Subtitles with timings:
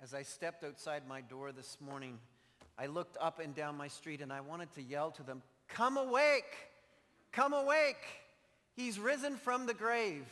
[0.00, 2.18] As I stepped outside my door this morning,
[2.78, 5.96] I looked up and down my street and I wanted to yell to them, come
[5.96, 6.54] awake,
[7.32, 7.96] come awake.
[8.76, 10.26] He's risen from the grave.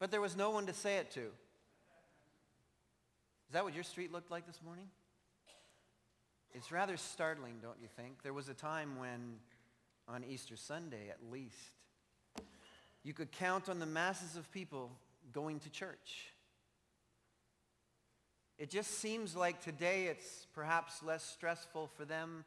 [0.00, 1.20] But there was no one to say it to.
[1.20, 1.28] Is
[3.52, 4.86] that what your street looked like this morning?
[6.52, 8.22] It's rather startling, don't you think?
[8.24, 9.36] There was a time when,
[10.08, 11.54] on Easter Sunday at least,
[13.04, 14.90] you could count on the masses of people
[15.32, 16.32] going to church.
[18.58, 22.44] It just seems like today it's perhaps less stressful for them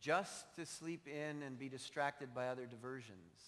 [0.00, 3.40] just to sleep in and be distracted by other diversions.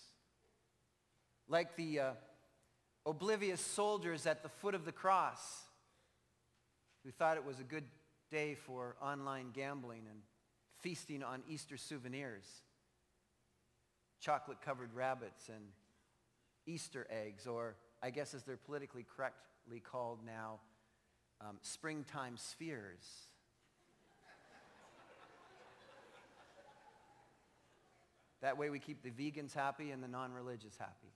[1.48, 2.10] Like the uh,
[3.04, 5.64] oblivious soldiers at the foot of the cross
[7.04, 7.84] who thought it was a good
[8.30, 10.20] day for online gambling and
[10.80, 12.46] feasting on Easter souvenirs,
[14.20, 15.64] chocolate-covered rabbits and
[16.66, 20.60] Easter eggs, or I guess as they're politically correctly called now,
[21.40, 23.28] um, springtime spheres.
[28.40, 31.12] that way we keep the vegans happy and the non-religious happy.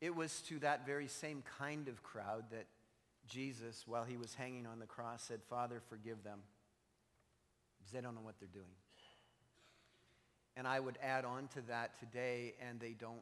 [0.00, 2.66] It was to that very same kind of crowd that
[3.28, 6.40] Jesus, while he was hanging on the cross, said, Father, forgive them,
[7.78, 8.74] because they don't know what they're doing.
[10.56, 13.20] And I would add on to that today, and they don't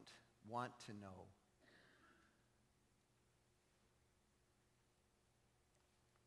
[0.49, 1.27] want to know.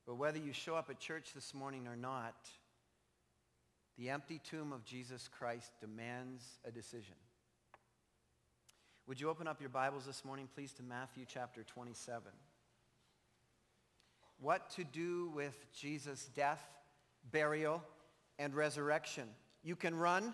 [0.06, 2.36] But whether you show up at church this morning or not,
[3.98, 7.16] the empty tomb of Jesus Christ demands a decision.
[9.08, 12.22] Would you open up your Bibles this morning, please, to Matthew chapter 27?
[14.40, 16.64] What to do with Jesus' death,
[17.32, 17.84] burial,
[18.40, 19.28] and resurrection.
[19.64, 20.34] You can run,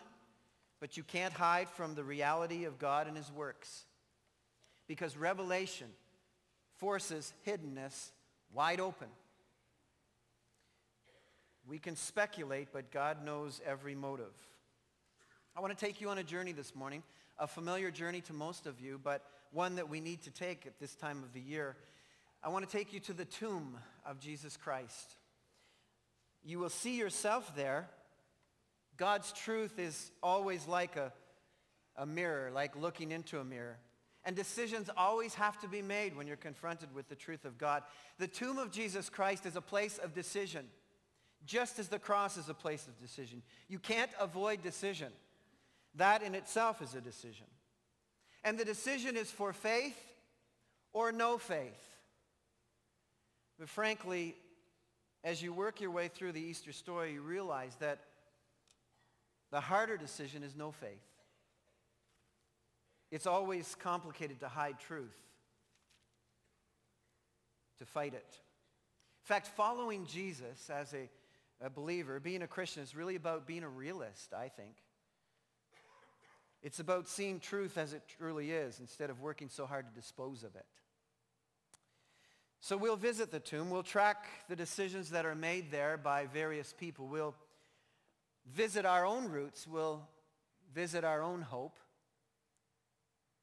[0.79, 3.85] but you can't hide from the reality of God and his works.
[4.87, 5.87] Because revelation
[6.77, 8.11] forces hiddenness
[8.53, 9.09] wide open.
[11.69, 14.33] We can speculate, but God knows every motive.
[15.55, 17.03] I want to take you on a journey this morning
[17.37, 20.77] a familiar journey to most of you, but one that we need to take at
[20.79, 21.77] this time of the year.
[22.43, 25.15] I want to take you to the tomb of Jesus Christ.
[26.43, 27.87] You will see yourself there.
[28.97, 31.13] God's truth is always like a,
[31.95, 33.77] a mirror, like looking into a mirror.
[34.25, 37.83] And decisions always have to be made when you're confronted with the truth of God.
[38.17, 40.65] The tomb of Jesus Christ is a place of decision,
[41.49, 43.42] just as the cross is a place of decision.
[43.67, 45.11] You can't avoid decision.
[45.95, 47.48] That in itself is a decision.
[48.43, 49.98] And the decision is for faith
[50.93, 51.82] or no faith.
[53.58, 54.36] But frankly,
[55.23, 57.98] as you work your way through the Easter story, you realize that
[59.52, 61.02] the harder decision is no faith.
[63.11, 65.17] It's always complicated to hide truth,
[67.80, 68.38] to fight it.
[69.23, 71.09] In fact, following Jesus as a,
[71.61, 74.75] a believer, being a Christian, is really about being a realist, I think.
[76.61, 80.43] It's about seeing truth as it truly is instead of working so hard to dispose
[80.43, 80.65] of it.
[82.61, 83.70] So we'll visit the tomb.
[83.70, 87.08] We'll track the decisions that are made there by various people.
[87.08, 87.36] We'll
[88.53, 89.65] visit our own roots.
[89.65, 90.02] We'll
[90.73, 91.80] visit our own hope.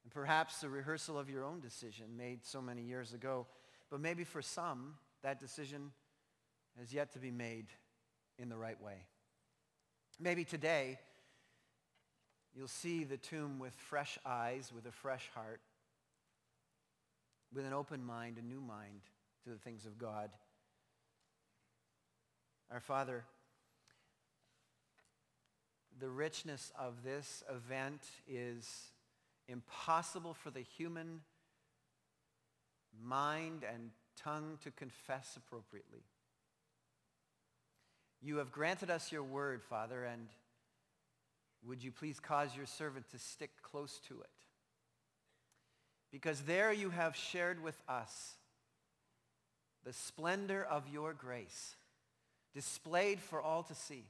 [0.03, 3.47] And perhaps the rehearsal of your own decision made so many years ago.
[3.89, 5.91] But maybe for some, that decision
[6.77, 7.65] has yet to be made
[8.39, 9.05] in the right way.
[10.19, 10.99] Maybe today,
[12.57, 15.61] You'll see the tomb with fresh eyes, with a fresh heart,
[17.53, 19.01] with an open mind, a new mind
[19.43, 20.31] to the things of God.
[22.71, 23.25] Our Father,
[25.99, 28.67] the richness of this event is
[29.47, 31.21] impossible for the human
[32.99, 36.01] mind and tongue to confess appropriately.
[38.21, 40.27] You have granted us your word, Father, and
[41.65, 44.29] would you please cause your servant to stick close to it?
[46.11, 48.35] Because there you have shared with us
[49.85, 51.75] the splendor of your grace,
[52.53, 54.03] displayed for all to see.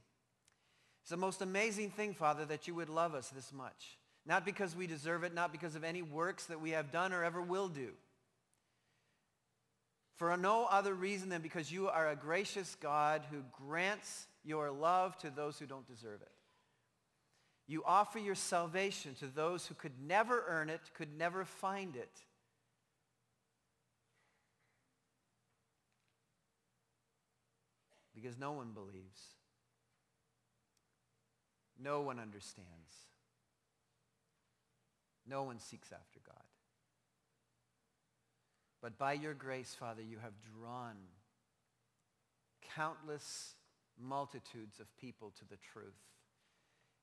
[1.02, 3.98] It's the most amazing thing, Father, that you would love us this much.
[4.26, 7.24] Not because we deserve it, not because of any works that we have done or
[7.24, 7.92] ever will do.
[10.18, 15.16] For no other reason than because you are a gracious God who grants your love
[15.18, 16.32] to those who don't deserve it.
[17.68, 22.10] You offer your salvation to those who could never earn it, could never find it.
[28.12, 29.20] Because no one believes.
[31.80, 32.66] No one understands.
[35.28, 36.47] No one seeks after God.
[38.80, 40.96] But by your grace, Father, you have drawn
[42.74, 43.54] countless
[44.00, 45.98] multitudes of people to the truth.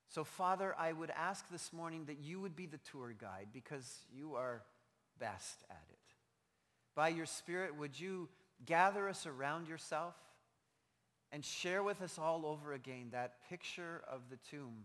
[0.08, 3.98] So, Father, I would ask this morning that you would be the tour guide because
[4.14, 4.62] you are
[5.18, 5.98] best at it.
[6.94, 8.28] By your Spirit, would you
[8.64, 10.14] gather us around yourself
[11.32, 14.84] and share with us all over again that picture of the tomb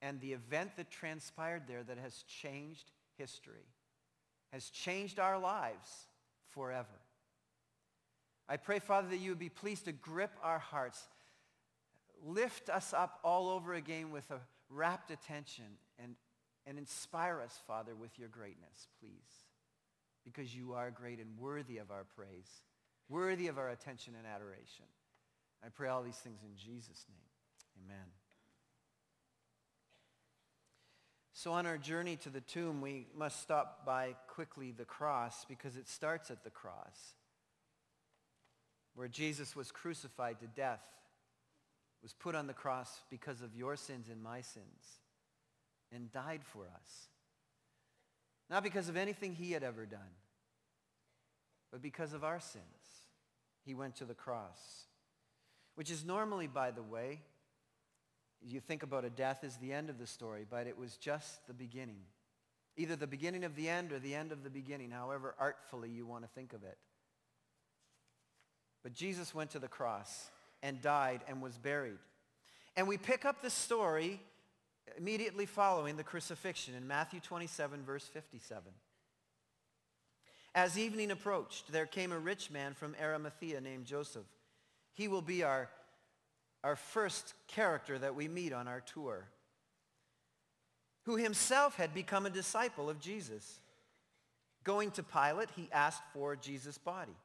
[0.00, 3.66] and the event that transpired there that has changed history,
[4.52, 6.06] has changed our lives
[6.50, 6.88] forever.
[8.48, 11.08] I pray, Father, that you would be pleased to grip our hearts,
[12.24, 15.64] lift us up all over again with a rapt attention,
[15.98, 16.14] and,
[16.66, 19.46] and inspire us, Father, with your greatness, please.
[20.24, 22.62] Because you are great and worthy of our praise,
[23.08, 24.86] worthy of our attention and adoration.
[25.64, 27.86] I pray all these things in Jesus' name.
[27.86, 28.06] Amen.
[31.42, 35.76] So on our journey to the tomb, we must stop by quickly the cross because
[35.76, 37.14] it starts at the cross
[38.94, 40.84] where Jesus was crucified to death,
[42.00, 45.00] was put on the cross because of your sins and my sins,
[45.90, 47.08] and died for us.
[48.48, 50.14] Not because of anything he had ever done,
[51.72, 52.62] but because of our sins.
[53.64, 54.86] He went to the cross,
[55.74, 57.18] which is normally, by the way,
[58.44, 61.46] you think about a death as the end of the story, but it was just
[61.46, 62.00] the beginning.
[62.76, 66.06] Either the beginning of the end or the end of the beginning, however artfully you
[66.06, 66.78] want to think of it.
[68.82, 70.30] But Jesus went to the cross
[70.62, 71.98] and died and was buried.
[72.76, 74.20] And we pick up the story
[74.96, 78.72] immediately following the crucifixion in Matthew 27, verse 57.
[80.54, 84.26] As evening approached, there came a rich man from Arimathea named Joseph.
[84.92, 85.70] He will be our,
[86.64, 89.28] our first character that we meet on our tour,
[91.04, 93.60] who himself had become a disciple of Jesus.
[94.64, 97.16] Going to Pilate, he asked for Jesus' body.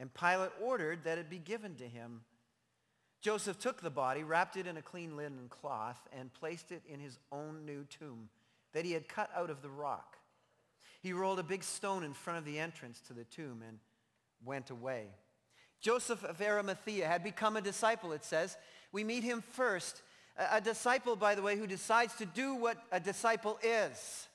[0.00, 2.22] And Pilate ordered that it be given to him.
[3.20, 7.00] Joseph took the body, wrapped it in a clean linen cloth, and placed it in
[7.00, 8.28] his own new tomb
[8.72, 10.16] that he had cut out of the rock.
[11.00, 13.78] He rolled a big stone in front of the entrance to the tomb and
[14.44, 15.06] went away.
[15.80, 18.56] Joseph of Arimathea had become a disciple, it says.
[18.92, 20.02] We meet him first.
[20.36, 24.28] A, a disciple, by the way, who decides to do what a disciple is.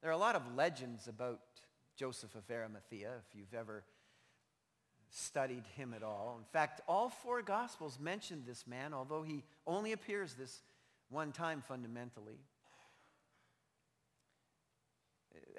[0.00, 1.40] There are a lot of legends about
[1.96, 3.84] Joseph of Arimathea, if you've ever
[5.10, 6.36] studied him at all.
[6.38, 10.62] In fact, all four Gospels mention this man, although he only appears this
[11.08, 12.38] one time fundamentally.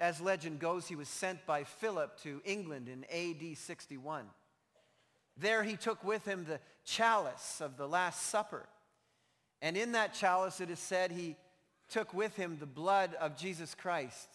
[0.00, 4.26] As legend goes, he was sent by Philip to England in AD 61.
[5.38, 8.66] There he took with him the chalice of the Last Supper.
[9.62, 11.36] And in that chalice, it is said, he
[11.88, 14.28] took with him the blood of Jesus Christ.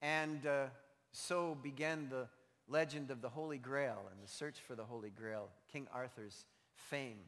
[0.00, 0.66] And uh,
[1.12, 2.28] so began the
[2.68, 6.44] legend of the Holy Grail and the search for the Holy Grail, King Arthur's
[6.74, 7.18] fame.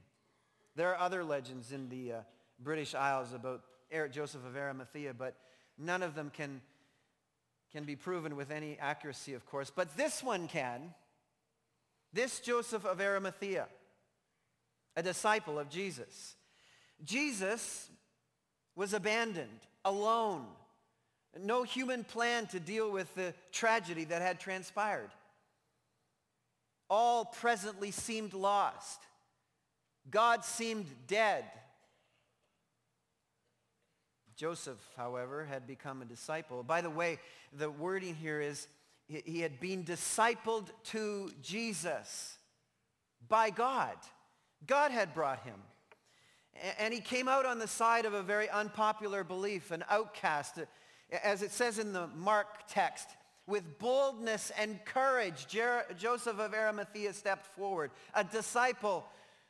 [0.76, 2.20] There are other legends in the uh,
[2.58, 5.36] British Isles about Eric Joseph of Arimathea, but
[5.78, 6.60] none of them can,
[7.72, 9.70] can be proven with any accuracy, of course.
[9.74, 10.94] But this one can.
[12.12, 13.66] This Joseph of Arimathea,
[14.96, 16.36] a disciple of Jesus.
[17.02, 17.90] Jesus
[18.76, 20.46] was abandoned, alone,
[21.40, 25.10] no human plan to deal with the tragedy that had transpired.
[26.88, 29.00] All presently seemed lost.
[30.10, 31.44] God seemed dead.
[34.36, 36.62] Joseph, however, had become a disciple.
[36.62, 37.18] By the way,
[37.52, 38.66] the wording here is
[39.06, 42.38] he had been discipled to Jesus
[43.28, 43.96] by God.
[44.66, 45.60] God had brought him.
[46.78, 50.60] And he came out on the side of a very unpopular belief, an outcast,
[51.22, 53.08] as it says in the Mark text,
[53.46, 59.04] with boldness and courage, Jer- Joseph of Arimathea stepped forward, a disciple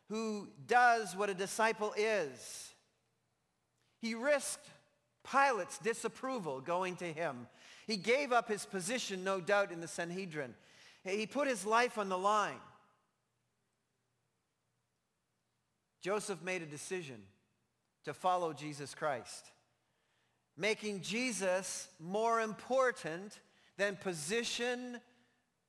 [0.08, 2.72] who does what a disciple is.
[4.00, 4.68] He risked
[5.30, 7.46] Pilate's disapproval going to him.
[7.86, 10.54] He gave up his position, no doubt, in the Sanhedrin.
[11.04, 12.60] He put his life on the line.
[16.02, 17.16] Joseph made a decision
[18.04, 19.50] to follow Jesus Christ
[20.56, 23.40] making Jesus more important
[23.76, 25.00] than position,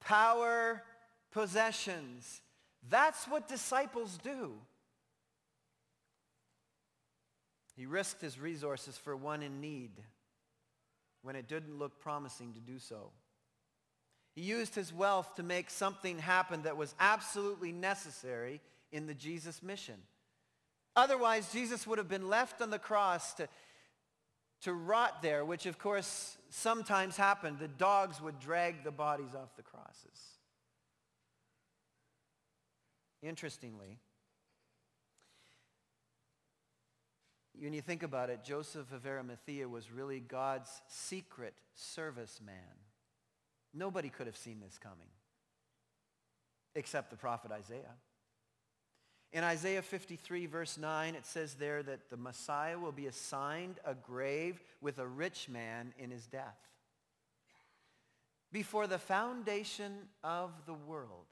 [0.00, 0.82] power,
[1.32, 2.40] possessions.
[2.88, 4.52] That's what disciples do.
[7.76, 9.92] He risked his resources for one in need
[11.22, 13.10] when it didn't look promising to do so.
[14.34, 18.60] He used his wealth to make something happen that was absolutely necessary
[18.92, 19.96] in the Jesus mission.
[20.94, 23.48] Otherwise, Jesus would have been left on the cross to
[24.62, 27.58] to rot there, which of course sometimes happened.
[27.58, 30.38] The dogs would drag the bodies off the crosses.
[33.22, 33.98] Interestingly,
[37.60, 42.54] when you think about it, Joseph of Arimathea was really God's secret service man.
[43.72, 45.08] Nobody could have seen this coming
[46.74, 47.94] except the prophet Isaiah.
[49.32, 53.94] In Isaiah 53, verse 9, it says there that the Messiah will be assigned a
[53.94, 56.58] grave with a rich man in his death.
[58.52, 61.26] Before the foundation of the world,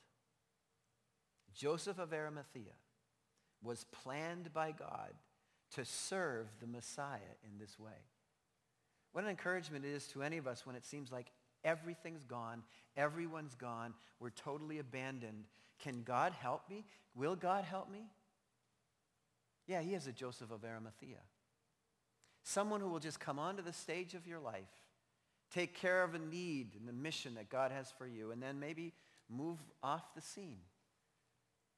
[1.55, 2.75] Joseph of Arimathea
[3.63, 5.13] was planned by God
[5.75, 7.93] to serve the Messiah in this way.
[9.13, 11.31] What an encouragement it is to any of us when it seems like
[11.65, 12.63] everything's gone,
[12.97, 15.45] everyone's gone, we're totally abandoned.
[15.79, 16.85] Can God help me?
[17.15, 18.07] Will God help me?
[19.67, 21.21] Yeah, he is a Joseph of Arimathea.
[22.43, 24.69] Someone who will just come onto the stage of your life,
[25.53, 28.61] take care of a need and the mission that God has for you, and then
[28.61, 28.93] maybe
[29.31, 30.59] move off the scene.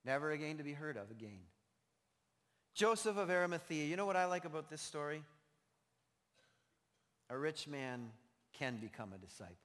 [0.04, 1.40] Never again to be heard of again.
[2.76, 3.86] Joseph of Arimathea.
[3.86, 5.22] You know what I like about this story?
[7.30, 8.10] A rich man
[8.52, 9.56] can become a disciple.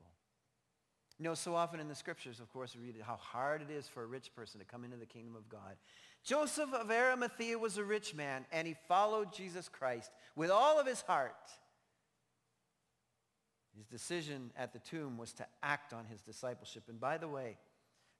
[1.19, 3.85] You know, so often in the scriptures, of course, we read how hard it is
[3.85, 5.75] for a rich person to come into the kingdom of God.
[6.23, 10.87] Joseph of Arimathea was a rich man, and he followed Jesus Christ with all of
[10.87, 11.35] his heart.
[13.75, 16.83] His decision at the tomb was to act on his discipleship.
[16.87, 17.57] And by the way,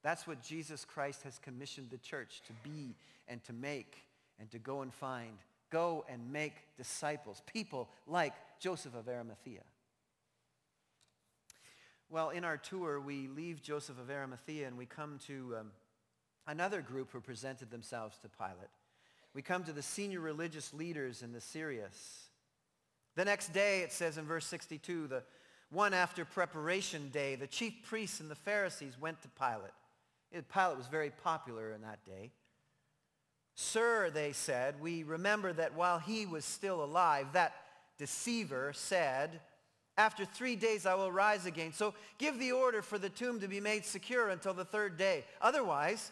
[0.02, 2.94] that's what Jesus Christ has commissioned the church to be
[3.26, 3.96] and to make
[4.38, 5.38] and to go and find.
[5.70, 9.62] Go and make disciples, people like Joseph of Arimathea.
[12.10, 15.70] Well, in our tour, we leave Joseph of Arimathea and we come to um,
[16.46, 18.68] another group who presented themselves to Pilate.
[19.34, 22.28] We come to the senior religious leaders in the Syrius.
[23.14, 25.22] The next day, it says in verse 62, the
[25.70, 29.72] one after preparation day, the chief priests and the Pharisees went to Pilate.
[30.52, 32.30] Pilate was very popular in that day.
[33.54, 37.54] Sir, they said, we remember that while he was still alive, that
[37.98, 39.40] deceiver said,
[39.96, 41.72] after three days I will rise again.
[41.72, 45.24] So give the order for the tomb to be made secure until the third day.
[45.40, 46.10] Otherwise,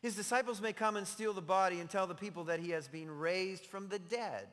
[0.00, 2.88] his disciples may come and steal the body and tell the people that he has
[2.88, 4.48] been raised from the dead.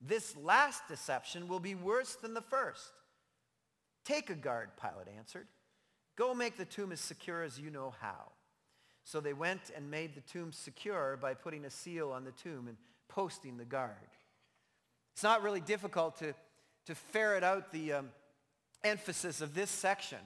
[0.00, 2.92] This last deception will be worse than the first.
[4.04, 5.46] Take a guard, Pilate answered.
[6.16, 8.32] Go make the tomb as secure as you know how.
[9.08, 12.68] So they went and made the tomb secure by putting a seal on the tomb
[12.68, 12.76] and
[13.08, 13.94] posting the guard.
[15.14, 16.34] It's not really difficult to
[16.88, 18.08] to ferret out the um,
[18.82, 20.18] emphasis of this section.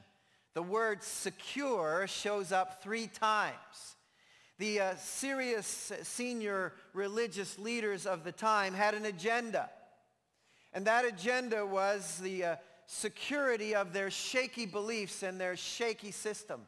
[0.54, 3.96] The word secure shows up three times.
[4.58, 9.70] The uh, serious senior religious leaders of the time had an agenda.
[10.72, 16.60] And that agenda was the uh, security of their shaky beliefs and their shaky system.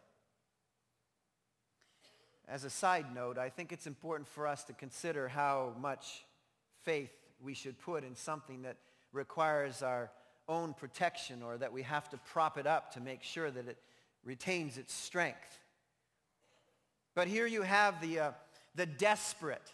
[2.49, 6.25] As a side note, I think it's important for us to consider how much
[6.83, 7.11] faith
[7.43, 8.77] we should put in something that
[9.13, 10.11] requires our
[10.49, 13.79] own protection or that we have to prop it up to make sure that it
[14.25, 15.59] retains its strength.
[17.15, 18.31] But here you have the, uh,
[18.75, 19.73] the desperate,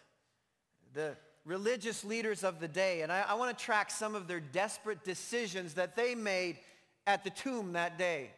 [0.94, 3.02] the religious leaders of the day.
[3.02, 6.58] And I, I want to track some of their desperate decisions that they made
[7.06, 8.30] at the tomb that day.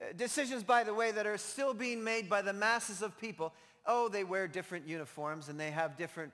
[0.00, 3.52] Uh, decisions, by the way, that are still being made by the masses of people.
[3.86, 6.32] Oh, they wear different uniforms and they have different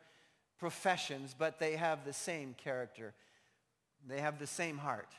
[0.59, 3.14] professions, but they have the same character
[4.07, 5.12] they have the same heart.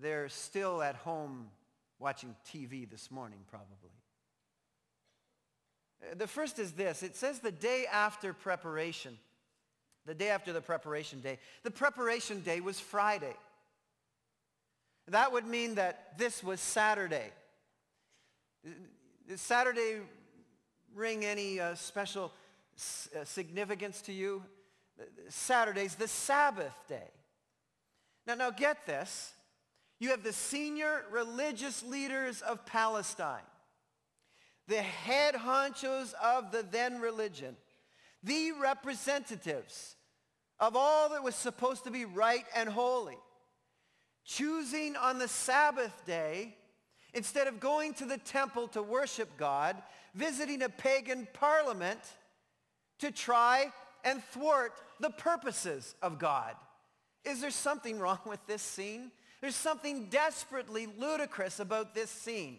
[0.00, 1.48] They're still at home
[1.98, 3.90] watching TV this morning, probably.
[6.16, 7.02] The first is this.
[7.02, 9.16] It says the day after preparation,
[10.06, 11.38] the day after the preparation day.
[11.62, 13.36] The preparation day was Friday.
[15.08, 17.30] That would mean that this was Saturday.
[19.28, 20.00] Does Saturday
[20.94, 22.32] ring any uh, special
[22.76, 24.42] s- uh, significance to you?
[25.28, 27.10] Saturday's the Sabbath day.
[28.26, 29.32] Now, now get this.
[29.98, 33.40] You have the senior religious leaders of Palestine,
[34.68, 37.56] the head honchos of the then religion,
[38.22, 39.96] the representatives
[40.60, 43.16] of all that was supposed to be right and holy,
[44.24, 46.56] choosing on the Sabbath day,
[47.14, 49.76] instead of going to the temple to worship God,
[50.14, 52.00] visiting a pagan parliament
[52.98, 53.72] to try
[54.04, 56.54] and thwart the purposes of God.
[57.24, 59.10] Is there something wrong with this scene?
[59.40, 62.58] There's something desperately ludicrous about this scene.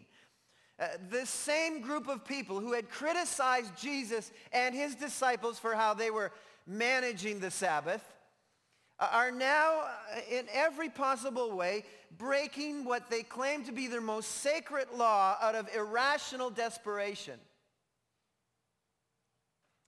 [0.80, 5.94] Uh, the same group of people who had criticized Jesus and his disciples for how
[5.94, 6.32] they were
[6.66, 8.02] managing the Sabbath
[9.12, 11.84] are now, uh, in every possible way,
[12.18, 17.40] breaking what they claim to be their most sacred law out of irrational desperation,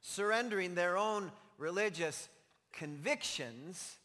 [0.02, 2.30] surrendering their own religious
[2.74, 3.98] convictions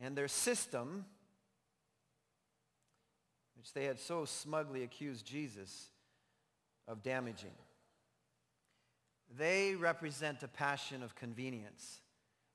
[0.00, 1.04] and their system,
[3.56, 5.88] which they had so smugly accused Jesus
[6.86, 7.54] of damaging.
[9.36, 12.00] They represent a passion of convenience.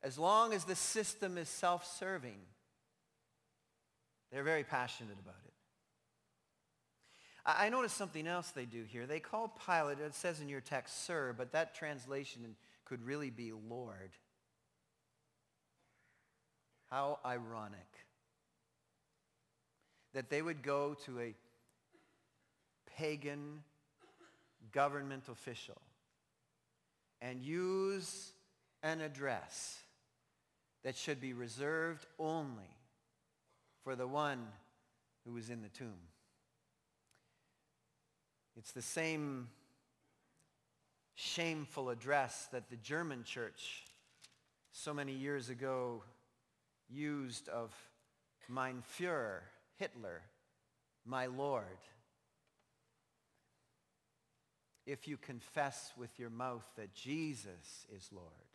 [0.01, 2.39] As long as the system is self-serving,
[4.31, 5.53] they're very passionate about it.
[7.45, 9.07] I noticed something else they do here.
[9.07, 13.51] They call Pilate, it says in your text, sir, but that translation could really be
[13.51, 14.11] Lord.
[16.89, 17.87] How ironic
[20.13, 21.35] that they would go to a
[22.97, 23.63] pagan
[24.71, 25.81] government official
[27.21, 28.31] and use
[28.83, 29.79] an address
[30.83, 32.69] that should be reserved only
[33.83, 34.47] for the one
[35.25, 35.99] who was in the tomb.
[38.55, 39.49] It's the same
[41.15, 43.83] shameful address that the German church
[44.71, 46.03] so many years ago
[46.89, 47.73] used of
[48.47, 49.39] mein Führer,
[49.75, 50.21] Hitler,
[51.05, 51.63] my Lord.
[54.85, 58.48] If you confess with your mouth that Jesus is Lord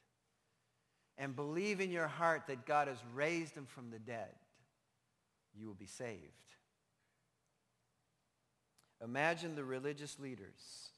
[1.18, 4.34] and believe in your heart that God has raised him from the dead,
[5.56, 6.20] you will be saved.
[9.02, 10.88] Imagine the religious leaders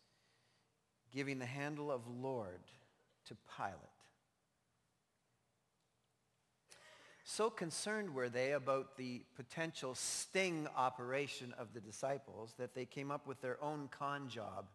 [1.13, 2.61] giving the handle of Lord
[3.27, 3.75] to Pilate.
[7.25, 13.11] So concerned were they about the potential sting operation of the disciples that they came
[13.11, 14.67] up with their own con job.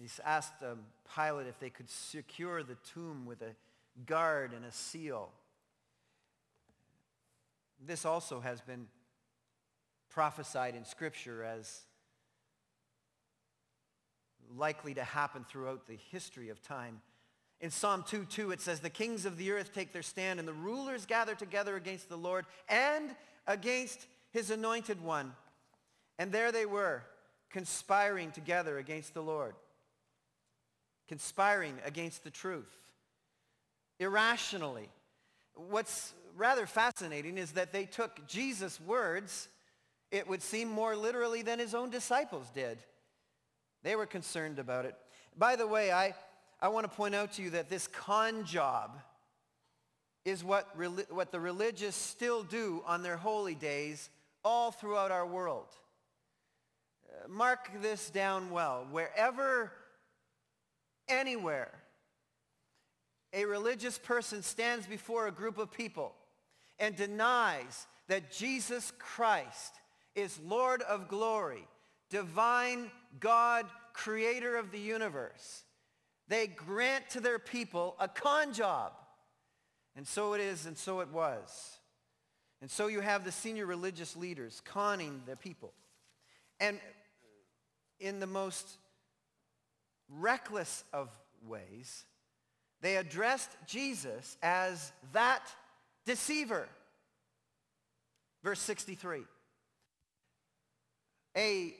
[0.00, 0.80] He asked um,
[1.14, 3.54] Pilate if they could secure the tomb with a
[4.06, 5.30] guard and a seal.
[7.84, 8.86] This also has been
[10.08, 11.82] prophesied in Scripture as
[14.56, 17.00] likely to happen throughout the history of time.
[17.60, 20.52] In Psalm 2.2 it says, The kings of the earth take their stand and the
[20.52, 23.14] rulers gather together against the Lord and
[23.46, 25.32] against his anointed one.
[26.18, 27.02] And there they were,
[27.50, 29.54] conspiring together against the Lord,
[31.08, 32.76] conspiring against the truth,
[33.98, 34.88] irrationally.
[35.54, 39.48] What's rather fascinating is that they took Jesus' words,
[40.10, 42.78] it would seem more literally than his own disciples did.
[43.82, 44.94] They were concerned about it.
[45.36, 46.14] By the way, I,
[46.60, 48.98] I want to point out to you that this con job
[50.24, 50.68] is what,
[51.10, 54.08] what the religious still do on their holy days
[54.44, 55.66] all throughout our world.
[57.08, 58.86] Uh, mark this down well.
[58.90, 59.72] Wherever,
[61.08, 61.72] anywhere,
[63.32, 66.14] a religious person stands before a group of people
[66.78, 69.74] and denies that Jesus Christ
[70.14, 71.66] is Lord of glory,
[72.10, 75.64] divine God, creator of the universe,
[76.28, 78.92] they grant to their people a con job.
[79.96, 81.78] And so it is, and so it was.
[82.60, 85.72] And so you have the senior religious leaders conning the people.
[86.60, 86.80] And
[88.00, 88.78] in the most
[90.18, 91.08] reckless of
[91.46, 92.04] ways,
[92.80, 95.42] they addressed Jesus as that
[96.04, 96.68] deceiver.
[98.42, 99.22] Verse 63.
[101.36, 101.74] A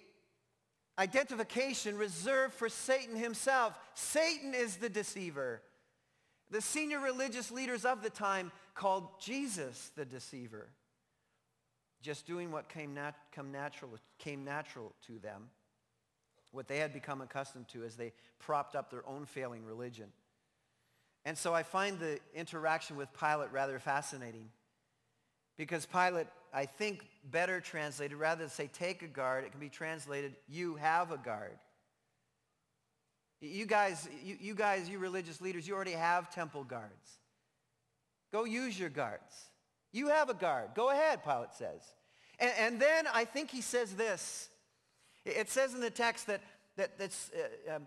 [0.98, 3.78] identification reserved for Satan himself.
[3.94, 5.62] Satan is the deceiver.
[6.50, 10.68] The senior religious leaders of the time called Jesus the deceiver.
[12.02, 15.48] Just doing what came, nat- come natural, came natural to them,
[16.52, 20.06] what they had become accustomed to as they propped up their own failing religion.
[21.24, 24.48] And so I find the interaction with Pilate rather fascinating.
[25.56, 29.68] Because Pilate, I think, better translated, rather than say take a guard, it can be
[29.68, 31.58] translated, you have a guard.
[33.40, 37.18] You guys, you, you guys, you religious leaders, you already have temple guards.
[38.32, 39.50] Go use your guards.
[39.92, 40.70] You have a guard.
[40.74, 41.82] Go ahead, Pilate says.
[42.38, 44.48] And, and then I think he says this.
[45.24, 46.40] It says in the text that,
[46.76, 47.30] that that's,
[47.68, 47.86] uh, um,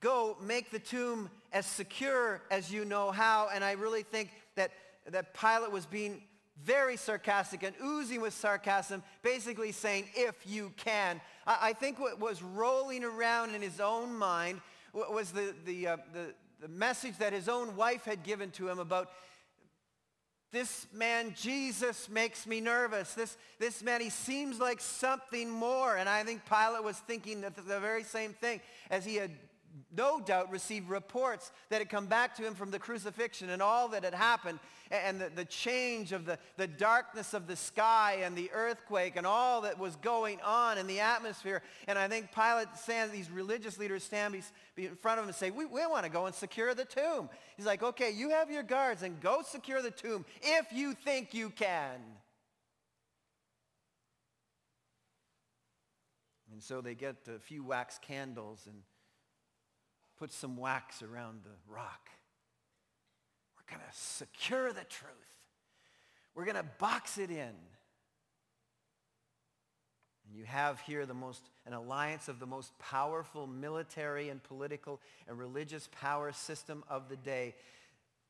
[0.00, 3.48] go make the tomb as secure as you know how.
[3.52, 4.70] And I really think that,
[5.10, 6.22] that Pilate was being
[6.62, 11.20] very sarcastic and oozing with sarcasm, basically saying, if you can.
[11.46, 14.60] I, I think what was rolling around in his own mind
[14.92, 18.78] was the, the, uh, the, the message that his own wife had given to him
[18.78, 19.10] about
[20.54, 23.12] this man Jesus makes me nervous.
[23.14, 25.96] This, this man, he seems like something more.
[25.96, 29.32] And I think Pilate was thinking the, the very same thing as he had
[29.96, 33.88] no doubt received reports that had come back to him from the crucifixion and all
[33.88, 34.58] that had happened
[34.90, 39.26] and the, the change of the, the darkness of the sky and the earthquake and
[39.26, 41.62] all that was going on in the atmosphere.
[41.88, 44.36] And I think Pilate stands, these religious leaders stand
[44.76, 47.28] in front of him and say, we, we want to go and secure the tomb.
[47.56, 51.34] He's like, okay, you have your guards and go secure the tomb if you think
[51.34, 52.00] you can.
[56.52, 58.76] And so they get a few wax candles and
[60.18, 62.08] put some wax around the rock.
[63.56, 65.12] We're going to secure the truth.
[66.34, 67.54] We're going to box it in.
[70.26, 75.00] And you have here the most, an alliance of the most powerful military and political
[75.28, 77.54] and religious power system of the day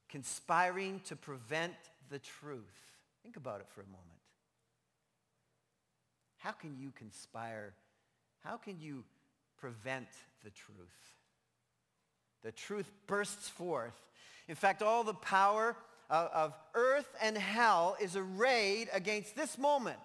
[0.08, 1.74] conspiring to prevent
[2.10, 2.62] the truth.
[3.22, 4.02] Think about it for a moment.
[6.38, 7.72] How can you conspire?
[8.40, 9.04] How can you
[9.56, 10.08] prevent
[10.44, 11.14] the truth?
[12.44, 13.98] The truth bursts forth.
[14.48, 15.74] In fact, all the power
[16.10, 19.98] of, of earth and hell is arrayed against this moment.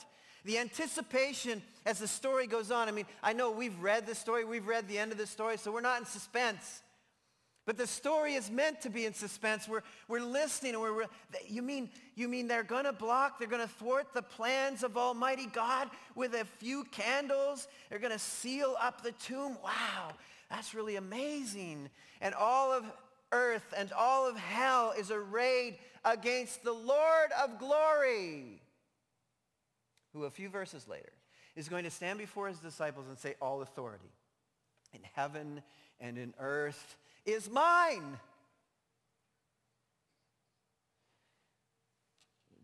[0.45, 2.87] The anticipation as the story goes on.
[2.87, 5.57] I mean, I know we've read the story, we've read the end of the story,
[5.57, 6.81] so we're not in suspense.
[7.65, 9.67] But the story is meant to be in suspense.
[9.67, 11.05] We're, we're listening and we're, we're
[11.47, 14.97] you mean, you mean they're going to block, they're going to thwart the plans of
[14.97, 17.67] Almighty God with a few candles?
[17.89, 19.57] They're going to seal up the tomb?
[19.61, 20.13] Wow,
[20.49, 21.89] that's really amazing.
[22.21, 22.83] And all of
[23.31, 28.61] earth and all of hell is arrayed against the Lord of glory,
[30.13, 31.11] who a few verses later
[31.55, 34.11] is going to stand before his disciples and say, all authority
[34.93, 35.61] in heaven
[35.99, 38.17] and in earth is mine.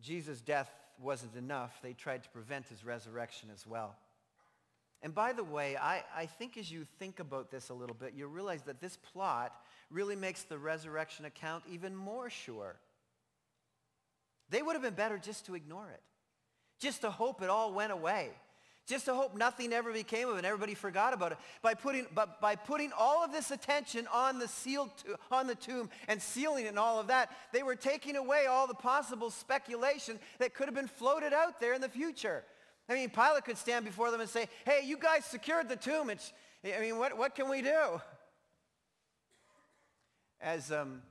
[0.01, 0.69] Jesus' death
[1.01, 1.79] wasn't enough.
[1.81, 3.95] They tried to prevent his resurrection as well.
[5.05, 8.13] And by the way, I, I think as you think about this a little bit,
[8.15, 9.53] you realize that this plot
[9.91, 12.75] really makes the resurrection account even more sure.
[14.49, 16.01] They would have been better just to ignore it,
[16.79, 18.31] just to hope it all went away,
[18.87, 21.37] just to hope nothing ever became of it and everybody forgot about it.
[21.61, 25.53] By putting, but by putting all of this attention on the, sealed to, on the
[25.53, 29.29] tomb and sealing it and all of that, they were taking away all the possible
[29.29, 32.43] speculation that could have been floated out there in the future.
[32.87, 36.09] I mean, Pilate could stand before them and say, hey, you guys secured the tomb.
[36.09, 36.31] It's,
[36.63, 38.01] I mean, what, what can we do?
[40.39, 41.01] As um,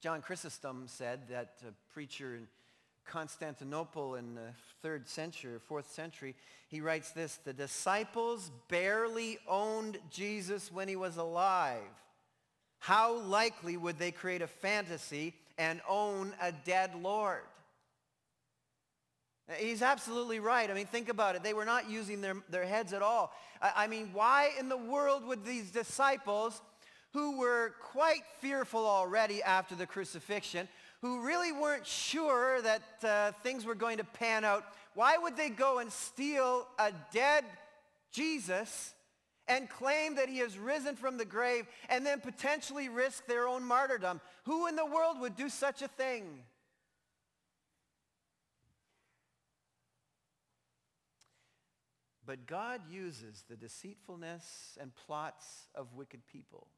[0.00, 2.48] John Chrysostom said, that preacher in
[3.06, 6.34] Constantinople in the third century, fourth century,
[6.68, 11.80] he writes this, the disciples barely owned Jesus when he was alive.
[12.78, 17.42] How likely would they create a fantasy and own a dead Lord?
[19.58, 20.70] He's absolutely right.
[20.70, 21.42] I mean, think about it.
[21.42, 23.32] They were not using their, their heads at all.
[23.60, 26.60] I, I mean, why in the world would these disciples,
[27.12, 30.68] who were quite fearful already after the crucifixion,
[31.00, 35.48] who really weren't sure that uh, things were going to pan out, why would they
[35.48, 37.44] go and steal a dead
[38.12, 38.94] Jesus
[39.48, 43.64] and claim that he has risen from the grave and then potentially risk their own
[43.64, 44.20] martyrdom?
[44.44, 46.42] Who in the world would do such a thing?
[52.30, 56.68] But God uses the deceitfulness and plots of wicked people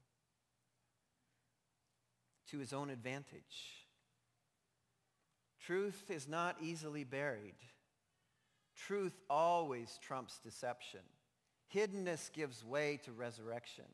[2.50, 3.84] to his own advantage.
[5.60, 7.58] Truth is not easily buried.
[8.74, 11.02] Truth always trumps deception.
[11.74, 13.84] Hiddenness gives way to resurrection.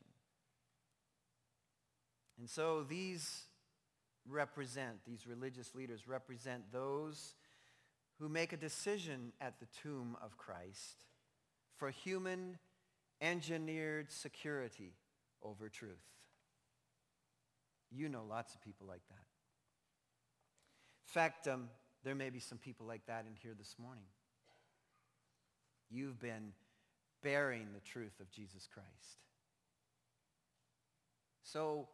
[2.39, 3.47] And so these
[4.25, 7.35] represent, these religious leaders represent those
[8.17, 11.03] who make a decision at the tomb of Christ
[11.79, 12.57] for human
[13.21, 14.93] engineered security
[15.41, 15.91] over truth.
[17.89, 19.25] You know lots of people like that.
[21.07, 21.69] In fact, um,
[22.03, 24.03] there may be some people like that in here this morning.
[25.89, 26.51] You've been
[27.23, 29.23] bearing the truth of Jesus Christ.
[31.41, 31.87] So,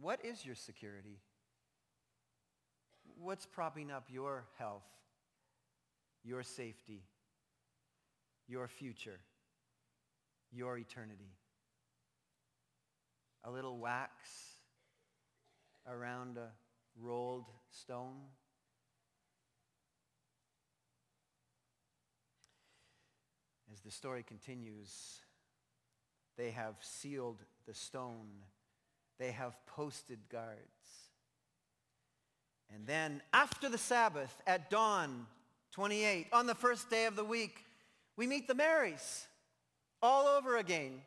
[0.00, 1.18] what is your security?
[3.20, 4.86] What's propping up your health,
[6.24, 7.02] your safety,
[8.50, 9.20] your future,
[10.52, 11.36] your eternity.
[13.44, 14.10] A little wax
[15.88, 16.48] around a
[17.00, 18.16] rolled stone.
[23.72, 25.20] As the story continues,
[26.36, 28.26] they have sealed the stone.
[29.18, 30.58] They have posted guards.
[32.74, 35.26] And then after the Sabbath, at dawn,
[35.72, 37.64] 28, on the first day of the week,
[38.20, 39.26] we meet the Marys
[40.02, 41.00] all over again.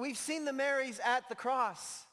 [0.00, 2.06] We've seen the Marys at the cross.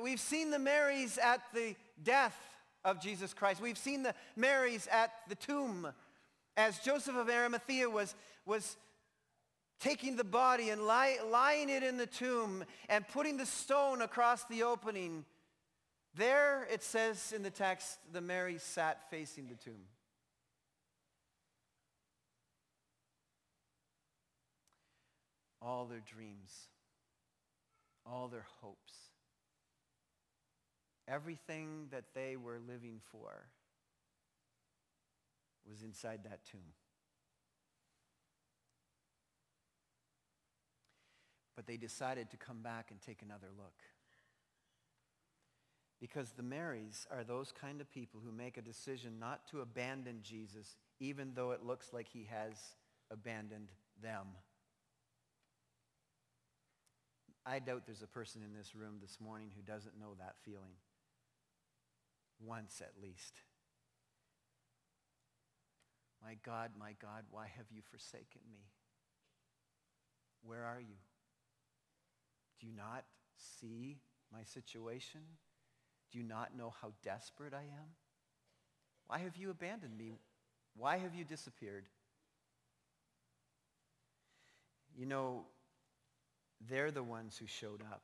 [0.00, 2.38] We've seen the Marys at the death
[2.84, 3.60] of Jesus Christ.
[3.60, 5.88] We've seen the Marys at the tomb
[6.56, 8.14] as Joseph of Arimathea was,
[8.46, 8.76] was
[9.80, 14.44] taking the body and lie, lying it in the tomb and putting the stone across
[14.44, 15.24] the opening.
[16.14, 19.82] There, it says in the text, the Marys sat facing the tomb.
[25.60, 26.68] All their dreams,
[28.06, 28.92] all their hopes,
[31.08, 33.48] everything that they were living for
[35.68, 36.60] was inside that tomb.
[41.56, 43.74] But they decided to come back and take another look.
[46.00, 50.20] Because the Marys are those kind of people who make a decision not to abandon
[50.22, 52.54] Jesus even though it looks like he has
[53.10, 53.70] abandoned
[54.02, 54.26] them.
[57.48, 60.76] I doubt there's a person in this room this morning who doesn't know that feeling.
[62.38, 63.40] Once at least.
[66.22, 68.66] My God, my God, why have you forsaken me?
[70.42, 70.96] Where are you?
[72.60, 73.04] Do you not
[73.36, 73.96] see
[74.30, 75.20] my situation?
[76.12, 77.94] Do you not know how desperate I am?
[79.06, 80.18] Why have you abandoned me?
[80.76, 81.86] Why have you disappeared?
[84.94, 85.44] You know,
[86.68, 88.02] they're the ones who showed up.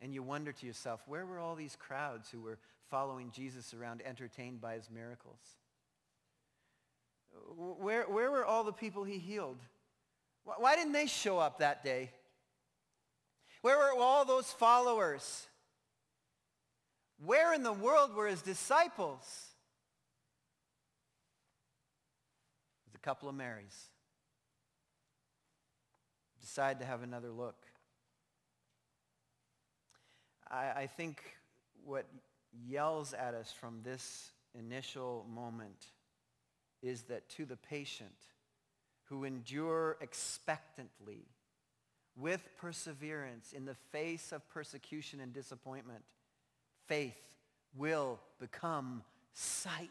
[0.00, 2.58] And you wonder to yourself, where were all these crowds who were
[2.90, 5.40] following Jesus around, entertained by his miracles?
[7.56, 9.58] Where, where were all the people he healed?
[10.44, 12.10] Why didn't they show up that day?
[13.62, 15.46] Where were all those followers?
[17.24, 19.24] Where in the world were his disciples?
[22.84, 23.90] There's a couple of Marys.
[26.56, 27.66] Decide to have another look.
[30.50, 31.22] I, I think
[31.84, 32.06] what
[32.66, 35.88] yells at us from this initial moment
[36.82, 38.16] is that to the patient
[39.10, 41.26] who endure expectantly
[42.16, 46.04] with perseverance in the face of persecution and disappointment,
[46.86, 47.20] faith
[47.76, 49.02] will become
[49.34, 49.90] sight.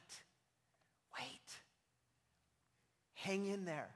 [1.19, 1.59] Wait.
[3.13, 3.89] Hang in there.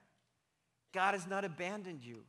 [0.93, 2.25] God has not abandoned you.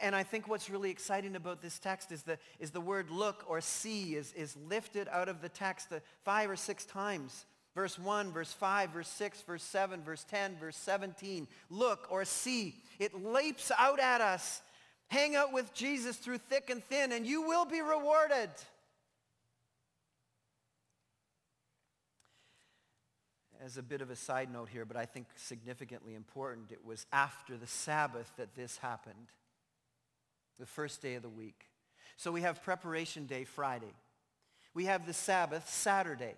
[0.00, 3.44] And I think what's really exciting about this text is the, is the word look
[3.48, 7.44] or see is, is lifted out of the text uh, five or six times.
[7.74, 11.48] Verse 1, verse 5, verse 6, verse 7, verse 10, verse 17.
[11.70, 12.76] Look or see.
[12.98, 14.60] It leaps out at us.
[15.08, 18.50] Hang out with Jesus through thick and thin and you will be rewarded.
[23.64, 27.06] As a bit of a side note here, but I think significantly important, it was
[27.12, 29.28] after the Sabbath that this happened
[30.62, 31.66] the first day of the week.
[32.16, 33.92] So we have preparation day Friday.
[34.74, 36.34] We have the Sabbath Saturday.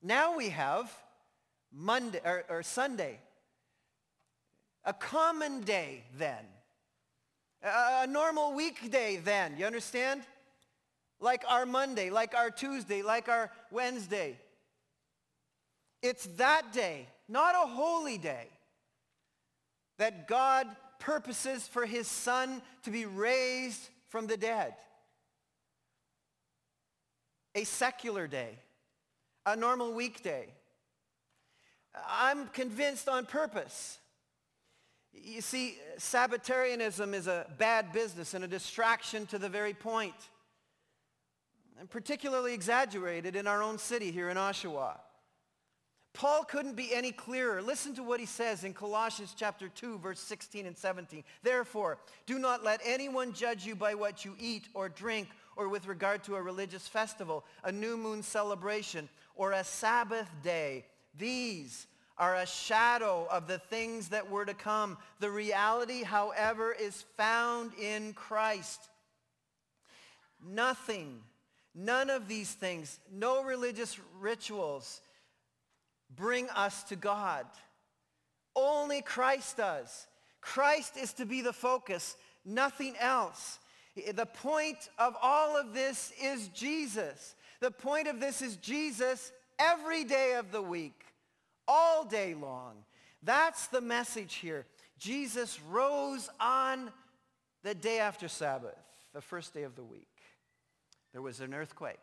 [0.00, 0.96] Now we have
[1.72, 3.18] Monday or, or Sunday.
[4.84, 6.44] A common day then.
[7.64, 9.56] A, a normal weekday then.
[9.58, 10.22] You understand?
[11.18, 14.38] Like our Monday, like our Tuesday, like our Wednesday.
[16.00, 18.46] It's that day, not a holy day,
[19.98, 24.74] that God purposes for his son to be raised from the dead.
[27.54, 28.58] A secular day,
[29.44, 30.48] a normal weekday.
[32.08, 33.98] I'm convinced on purpose.
[35.12, 40.14] You see, Sabbatarianism is a bad business and a distraction to the very point,
[41.80, 44.98] and particularly exaggerated in our own city here in Oshawa.
[46.16, 47.60] Paul couldn't be any clearer.
[47.60, 51.22] Listen to what he says in Colossians chapter 2, verse 16 and 17.
[51.42, 55.86] Therefore, do not let anyone judge you by what you eat or drink or with
[55.86, 60.86] regard to a religious festival, a new moon celebration, or a Sabbath day.
[61.18, 64.96] These are a shadow of the things that were to come.
[65.20, 68.80] The reality, however, is found in Christ.
[70.42, 71.20] Nothing,
[71.74, 75.02] none of these things, no religious rituals,
[76.14, 77.46] bring us to God.
[78.54, 80.06] Only Christ does.
[80.40, 83.58] Christ is to be the focus, nothing else.
[84.14, 87.34] The point of all of this is Jesus.
[87.60, 91.02] The point of this is Jesus every day of the week,
[91.66, 92.74] all day long.
[93.22, 94.66] That's the message here.
[94.98, 96.90] Jesus rose on
[97.62, 98.78] the day after Sabbath,
[99.12, 100.06] the first day of the week.
[101.12, 101.98] There was an earthquake.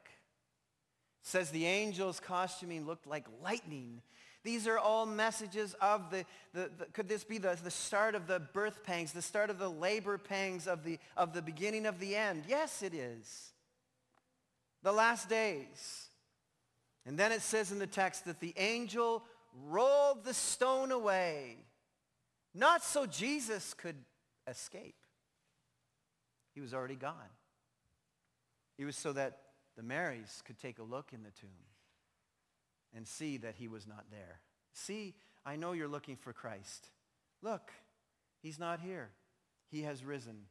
[1.24, 4.02] Says the angel's costuming looked like lightning
[4.44, 8.28] These are all messages of the, the, the, could this be the, the start of
[8.28, 12.00] the birth pangs, the start of the labor pangs of the, of the beginning of
[12.00, 12.44] the end?
[12.48, 13.54] Yes, it is.
[14.84, 16.10] The last days.
[17.06, 19.24] And then it says in the text that the angel
[19.70, 21.56] rolled the stone away,
[22.54, 23.96] not so Jesus could
[24.46, 24.96] escape.
[26.54, 27.14] He was already gone.
[28.78, 29.38] It was so that
[29.76, 31.50] the Marys could take a look in the tomb
[32.96, 34.40] and see that he was not there.
[34.74, 36.90] See, I know you're looking for Christ.
[37.42, 37.72] Look,
[38.42, 39.10] he's not here.
[39.72, 40.46] He has risen.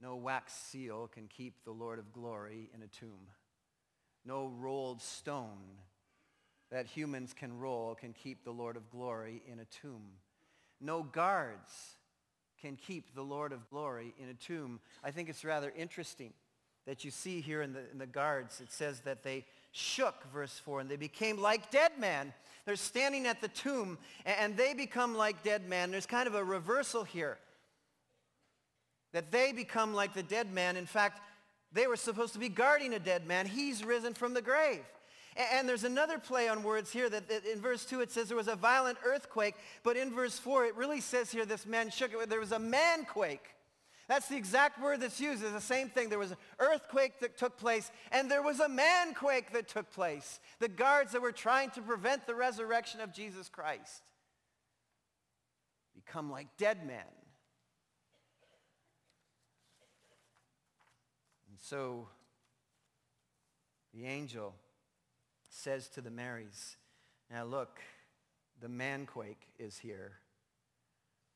[0.00, 3.28] No wax seal can keep the Lord of glory in a tomb.
[4.24, 5.78] No rolled stone
[6.70, 10.04] that humans can roll can keep the Lord of glory in a tomb.
[10.80, 11.96] No guards
[12.60, 14.80] can keep the Lord of glory in a tomb.
[15.04, 16.32] I think it's rather interesting
[16.86, 18.60] that you see here in the, in the guards.
[18.60, 22.32] It says that they shook, verse 4, and they became like dead men.
[22.64, 25.90] They're standing at the tomb, and they become like dead men.
[25.90, 27.38] There's kind of a reversal here.
[29.12, 30.76] That they become like the dead man.
[30.76, 31.20] In fact,
[31.72, 33.46] they were supposed to be guarding a dead man.
[33.46, 34.84] He's risen from the grave.
[35.38, 38.48] And there's another play on words here that in verse 2 it says there was
[38.48, 42.28] a violent earthquake, but in verse 4 it really says here this man shook it.
[42.28, 43.54] There was a manquake.
[44.08, 45.44] That's the exact word that's used.
[45.44, 46.08] It's the same thing.
[46.08, 50.40] There was an earthquake that took place, and there was a manquake that took place.
[50.58, 54.02] The guards that were trying to prevent the resurrection of Jesus Christ
[55.94, 57.04] become like dead men.
[61.50, 62.08] And so
[63.92, 64.54] the angel
[65.48, 66.76] says to the Marys,
[67.30, 67.80] Now look,
[68.60, 70.12] the manquake is here,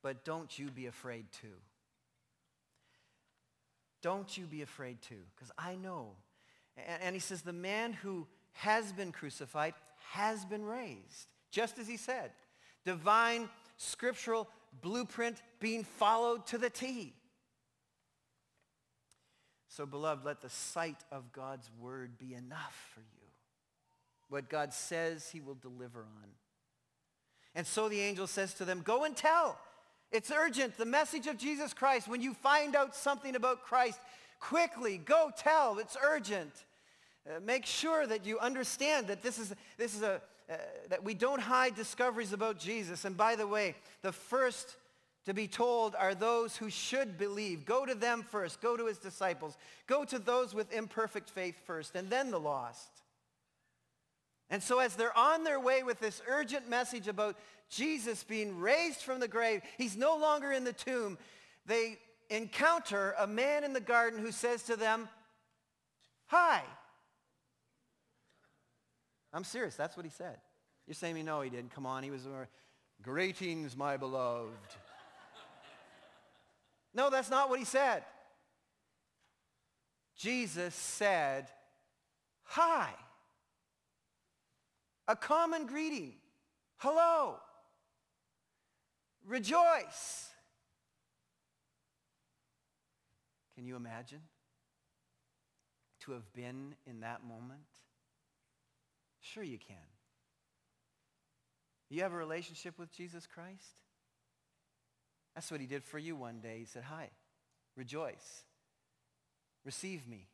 [0.03, 1.57] but don't you be afraid too.
[4.03, 6.11] Don't you be afraid too, because I know.
[6.77, 9.75] And, and he says, the man who has been crucified
[10.11, 12.33] has been raised, just as he said.
[12.85, 14.49] Divine scriptural
[14.81, 17.15] blueprint being followed to the T.
[19.69, 23.22] So, beloved, let the sight of God's word be enough for you.
[24.33, 26.29] What God says he will deliver on.
[27.55, 29.59] And so the angel says to them, go and tell.
[30.11, 30.79] It's urgent.
[30.79, 34.01] The message of Jesus Christ, when you find out something about Christ,
[34.41, 35.79] quickly go tell.
[35.79, 36.51] It's urgent.
[37.27, 40.57] Uh, make sure that you understand that this is, this is a, uh,
[40.89, 43.05] that we don't hide discoveries about Jesus.
[43.05, 44.77] And by the way, the first
[45.27, 47.67] to be told are those who should believe.
[47.67, 48.63] Go to them first.
[48.63, 49.59] Go to his disciples.
[49.87, 53.02] Go to those with imperfect faith first, and then the lost.
[54.53, 57.39] And so as they're on their way with this urgent message about
[57.71, 61.17] Jesus being raised from the grave, he's no longer in the tomb,
[61.65, 65.09] they encounter a man in the garden who says to them,
[66.27, 66.63] hi.
[69.33, 70.37] I'm serious, that's what he said.
[70.87, 71.75] You're saying me, no, he didn't.
[71.75, 72.45] Come on, he was, uh,
[73.01, 74.53] greetings, my beloved.
[76.93, 78.05] no, that's not what he said.
[80.15, 81.49] Jesus said,
[82.43, 82.91] hi
[85.13, 86.15] a common greeting.
[86.79, 87.37] Hello.
[89.27, 90.31] Rejoice.
[93.55, 94.23] Can you imagine
[96.01, 97.61] to have been in that moment?
[99.21, 99.77] Sure you can.
[101.91, 103.77] You have a relationship with Jesus Christ?
[105.35, 106.57] That's what he did for you one day.
[106.61, 107.11] He said, hi,
[107.77, 108.45] rejoice,
[109.65, 110.27] receive me.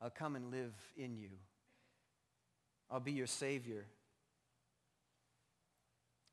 [0.00, 1.30] I'll come and live in you.
[2.92, 3.86] I'll be your Savior.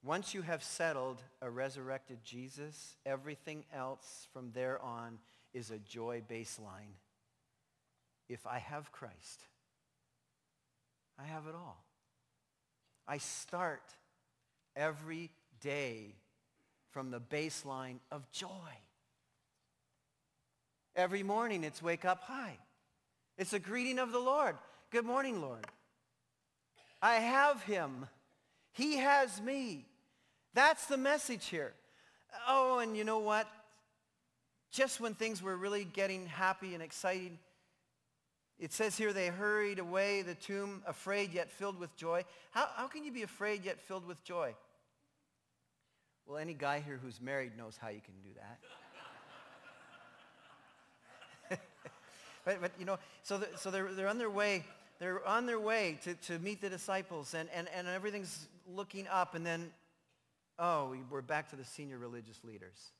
[0.03, 5.19] Once you have settled a resurrected Jesus, everything else from there on
[5.53, 6.95] is a joy baseline.
[8.27, 9.45] If I have Christ,
[11.17, 11.81] I have it all.
[13.07, 13.95] I start
[14.75, 16.15] every day
[16.91, 18.49] from the baseline of joy.
[20.95, 22.57] Every morning it's wake up, hi.
[23.37, 24.57] It's a greeting of the Lord.
[24.91, 25.65] Good morning, Lord.
[27.01, 28.07] I have him.
[28.73, 29.85] He has me.
[30.53, 31.73] That's the message here.
[32.47, 33.47] Oh, and you know what?
[34.71, 37.39] Just when things were really getting happy and exciting,
[38.59, 42.25] it says here they hurried away the tomb, afraid yet filled with joy.
[42.51, 44.53] How, how can you be afraid yet filled with joy?
[46.27, 48.29] Well, any guy here who's married knows how you can do
[51.49, 51.59] that.
[52.45, 54.65] but, but, you know, so, the, so they're, they're on their way
[54.99, 59.33] they're on their way to, to meet the disciples and, and, and everything's looking up
[59.33, 59.71] and then,
[60.57, 62.91] oh, we're back to the senior religious leaders.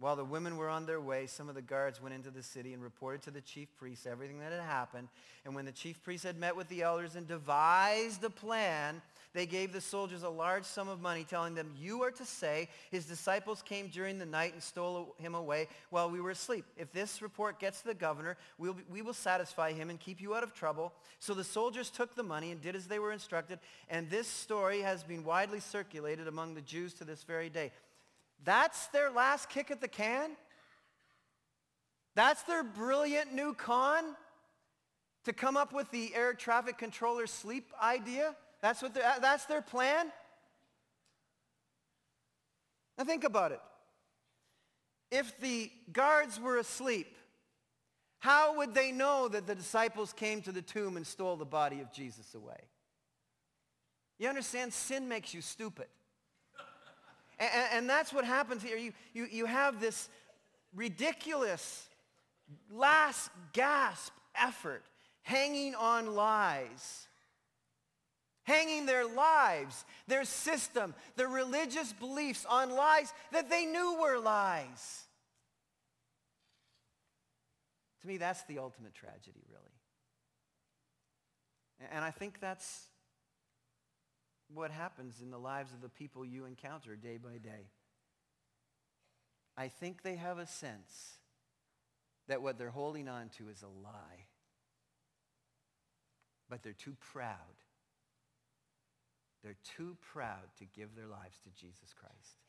[0.00, 2.72] While the women were on their way, some of the guards went into the city
[2.72, 5.08] and reported to the chief priests everything that had happened.
[5.44, 9.02] And when the chief priests had met with the elders and devised a plan,
[9.34, 12.68] they gave the soldiers a large sum of money, telling them, you are to say,
[12.90, 16.64] his disciples came during the night and stole him away while we were asleep.
[16.76, 20.34] If this report gets to the governor, we'll, we will satisfy him and keep you
[20.34, 20.92] out of trouble.
[21.18, 23.58] So the soldiers took the money and did as they were instructed.
[23.88, 27.70] And this story has been widely circulated among the Jews to this very day.
[28.44, 30.30] That's their last kick at the can?
[32.14, 34.04] That's their brilliant new con?
[35.24, 38.34] To come up with the air traffic controller sleep idea?
[38.60, 40.06] That's, what uh, that's their plan?
[42.96, 43.60] Now think about it.
[45.10, 47.16] If the guards were asleep,
[48.18, 51.80] how would they know that the disciples came to the tomb and stole the body
[51.80, 52.60] of Jesus away?
[54.18, 54.72] You understand?
[54.72, 55.86] Sin makes you stupid.
[57.38, 58.76] And, and that's what happens here.
[58.76, 60.08] You, you, you have this
[60.74, 61.88] ridiculous
[62.70, 64.82] last gasp effort
[65.22, 67.07] hanging on lies.
[68.48, 75.04] Hanging their lives, their system, their religious beliefs on lies that they knew were lies.
[78.00, 79.64] To me, that's the ultimate tragedy, really.
[81.92, 82.86] And I think that's
[84.54, 87.68] what happens in the lives of the people you encounter day by day.
[89.58, 91.18] I think they have a sense
[92.28, 94.24] that what they're holding on to is a lie.
[96.48, 97.36] But they're too proud.
[99.42, 102.42] They're too proud to give their lives to Jesus Christ.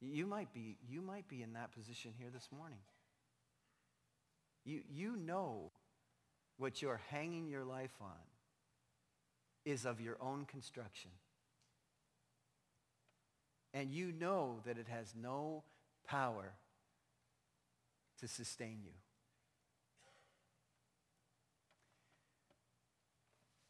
[0.00, 2.78] You might be, you might be in that position here this morning.
[4.64, 5.70] You, you know
[6.56, 8.10] what you're hanging your life on
[9.64, 11.10] is of your own construction.
[13.72, 15.64] And you know that it has no
[16.06, 16.52] power
[18.20, 18.92] to sustain you.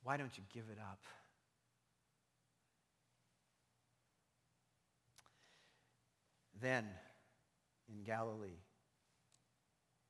[0.03, 1.01] Why don't you give it up?
[6.65, 6.87] Then,
[7.95, 8.63] in Galilee,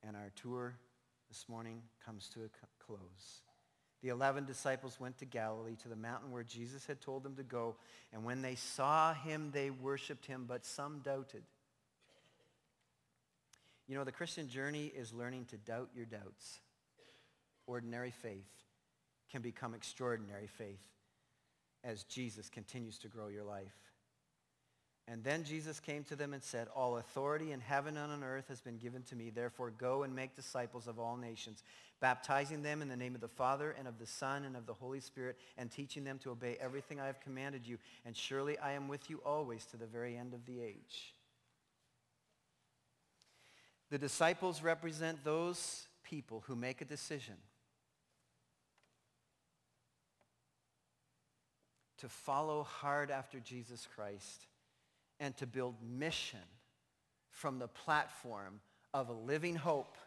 [0.07, 0.73] and our tour
[1.27, 2.49] this morning comes to a
[2.79, 3.41] close.
[4.01, 7.43] The eleven disciples went to Galilee, to the mountain where Jesus had told them to
[7.43, 7.75] go.
[8.13, 11.43] And when they saw him, they worshiped him, but some doubted.
[13.89, 16.61] You know, the Christian journey is learning to doubt your doubts.
[17.67, 18.47] Ordinary faith
[19.29, 20.79] can become extraordinary faith
[21.83, 23.84] as Jesus continues to grow your life.
[25.07, 28.47] And then Jesus came to them and said, All authority in heaven and on earth
[28.47, 29.29] has been given to me.
[29.29, 31.63] Therefore go and make disciples of all nations,
[31.99, 34.73] baptizing them in the name of the Father and of the Son and of the
[34.73, 37.77] Holy Spirit, and teaching them to obey everything I have commanded you.
[38.03, 41.13] And surely I am with you always to the very end of the age.
[43.91, 47.35] The disciples represent those people who make a decision
[51.99, 54.47] to follow hard after Jesus Christ
[55.19, 56.39] and to build mission
[57.31, 58.59] from the platform
[58.93, 59.97] of a living hope,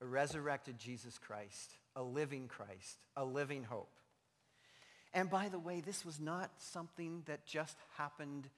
[0.00, 3.90] a resurrected Jesus Christ, a living Christ, a living hope.
[5.12, 8.48] And by the way, this was not something that just happened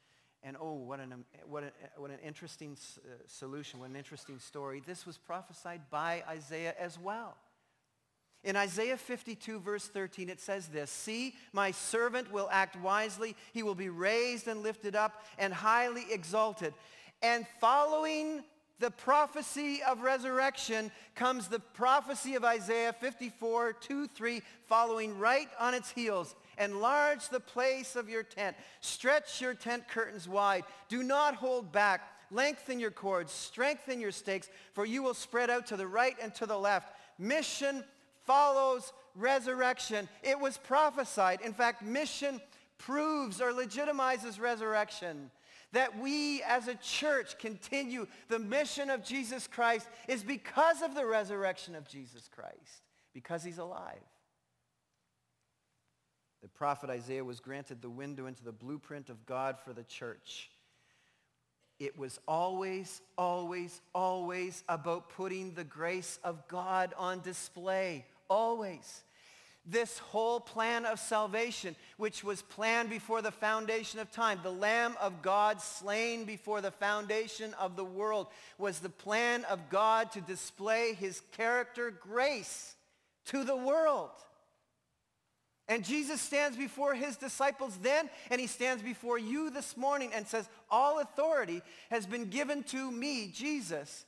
[0.44, 4.82] and oh, what an, what, an, what an interesting uh, solution, what an interesting story.
[4.84, 7.36] This was prophesied by Isaiah as well.
[8.44, 13.36] In Isaiah 52, verse 13, it says this, See, my servant will act wisely.
[13.52, 16.74] He will be raised and lifted up and highly exalted.
[17.22, 18.42] And following
[18.80, 25.72] the prophecy of resurrection comes the prophecy of Isaiah 54, 2, 3, following right on
[25.72, 26.34] its heels.
[26.58, 28.56] Enlarge the place of your tent.
[28.80, 30.64] Stretch your tent curtains wide.
[30.88, 32.00] Do not hold back.
[32.32, 33.30] Lengthen your cords.
[33.30, 36.92] Strengthen your stakes, for you will spread out to the right and to the left.
[37.20, 37.84] Mission
[38.32, 40.08] follows resurrection.
[40.22, 41.42] It was prophesied.
[41.42, 42.40] In fact, mission
[42.78, 45.30] proves or legitimizes resurrection.
[45.72, 51.04] That we as a church continue the mission of Jesus Christ is because of the
[51.04, 54.00] resurrection of Jesus Christ, because he's alive.
[56.42, 60.50] The prophet Isaiah was granted the window into the blueprint of God for the church.
[61.78, 69.02] It was always, always, always about putting the grace of God on display always.
[69.64, 74.96] This whole plan of salvation, which was planned before the foundation of time, the Lamb
[75.00, 78.26] of God slain before the foundation of the world,
[78.58, 82.74] was the plan of God to display his character grace
[83.26, 84.10] to the world.
[85.68, 90.26] And Jesus stands before his disciples then, and he stands before you this morning and
[90.26, 94.06] says, all authority has been given to me, Jesus,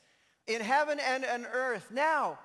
[0.48, 1.90] in heaven and on earth.
[1.92, 2.38] Now,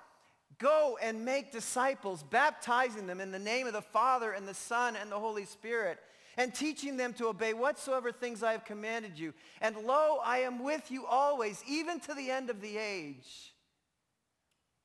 [0.58, 4.95] go and make disciples, baptizing them in the name of the Father and the Son
[4.95, 6.00] and the Holy Spirit,
[6.38, 9.34] and teaching them to obey whatsoever things I have commanded you.
[9.62, 13.54] And lo, I am with you always, even to the end of the age.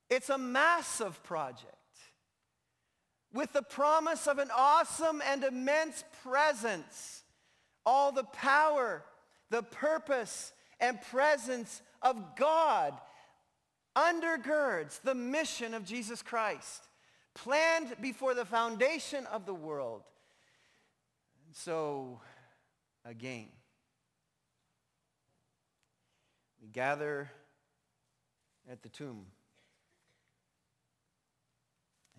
[0.09, 1.75] It's a massive project
[3.33, 7.23] with the promise of an awesome and immense presence.
[7.85, 9.03] All the power,
[9.49, 12.93] the purpose, and presence of God
[13.95, 16.87] undergirds the mission of Jesus Christ,
[17.33, 20.03] planned before the foundation of the world.
[21.53, 22.19] So,
[23.05, 23.47] again,
[26.61, 27.31] we gather
[28.69, 29.25] at the tomb.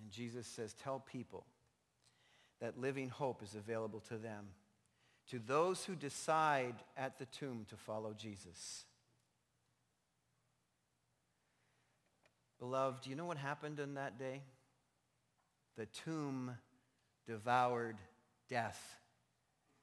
[0.01, 1.45] And Jesus says, tell people
[2.61, 4.47] that living hope is available to them,
[5.31, 8.85] to those who decide at the tomb to follow Jesus.
[12.59, 14.43] Beloved, do you know what happened in that day?
[15.77, 16.57] The tomb
[17.27, 17.99] devoured
[18.49, 18.97] death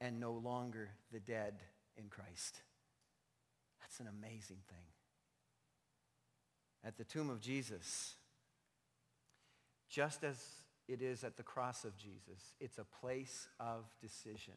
[0.00, 1.54] and no longer the dead
[1.96, 2.60] in Christ.
[3.80, 4.86] That's an amazing thing.
[6.84, 8.16] At the tomb of Jesus,
[9.88, 10.36] just as
[10.88, 14.54] it is at the cross of Jesus, it's a place of decision.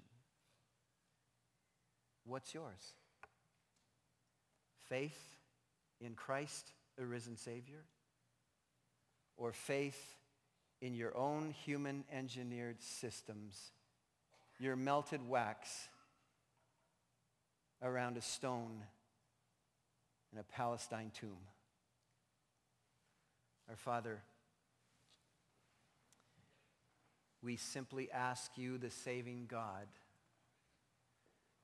[2.26, 2.93] What's yours?
[4.89, 5.38] Faith
[6.01, 7.84] in Christ, a risen Savior?
[9.38, 10.15] Or faith
[10.81, 13.71] in your own human engineered systems,
[14.59, 15.88] your melted wax
[17.81, 18.83] around a stone
[20.33, 21.38] in a Palestine tomb.
[23.69, 24.21] Our Father,
[27.43, 29.88] we simply ask you, the saving God,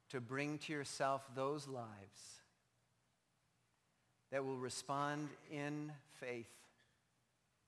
[0.10, 2.42] to bring to yourself those lives
[4.32, 6.50] that will respond in faith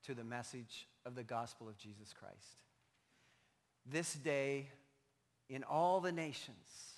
[0.06, 2.62] to the message of the gospel of Jesus Christ.
[3.86, 4.68] This day,
[5.50, 6.94] in all the nations,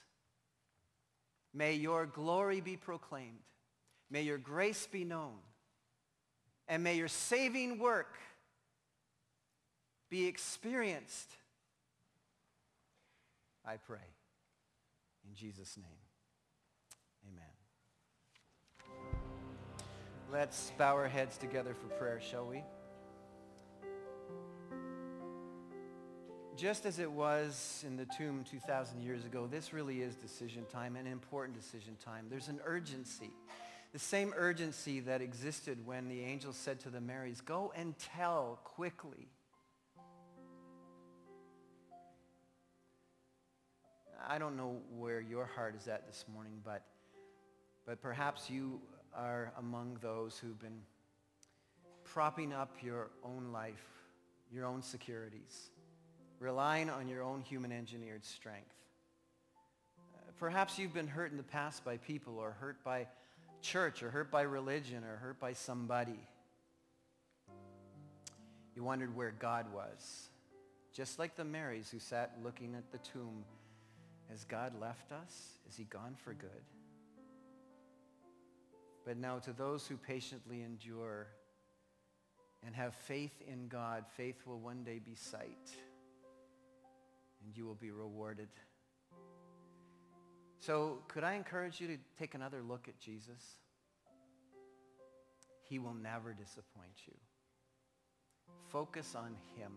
[1.54, 3.40] may your glory be proclaimed.
[4.10, 5.36] May your grace be known.
[6.68, 8.18] And may your saving work
[10.10, 11.30] be experienced.
[13.66, 13.98] I pray.
[15.28, 15.86] In Jesus' name,
[17.30, 17.46] amen.
[20.32, 22.64] Let's bow our heads together for prayer, shall we?
[26.58, 30.96] Just as it was in the tomb 2,000 years ago, this really is decision time,
[30.96, 32.26] an important decision time.
[32.30, 33.30] There's an urgency.
[33.94, 38.60] The same urgency that existed when the angel said to the Marys, go and tell
[38.64, 39.28] quickly.
[44.28, 46.82] I don't know where your heart is at this morning, but,
[47.86, 48.82] but perhaps you
[49.16, 50.82] are among those who've been
[52.04, 53.86] propping up your own life,
[54.52, 55.70] your own securities
[56.40, 58.74] relying on your own human engineered strength.
[60.16, 63.08] Uh, perhaps you've been hurt in the past by people or hurt by
[63.62, 66.20] church or hurt by religion or hurt by somebody.
[68.76, 70.30] You wondered where God was.
[70.94, 73.44] Just like the Marys who sat looking at the tomb.
[74.30, 75.58] Has God left us?
[75.70, 76.50] Is he gone for good?
[79.06, 81.28] But now to those who patiently endure
[82.66, 85.72] and have faith in God, faith will one day be sight
[87.48, 88.50] and you will be rewarded.
[90.60, 93.56] So could I encourage you to take another look at Jesus?
[95.64, 97.14] He will never disappoint you.
[98.68, 99.72] Focus on him.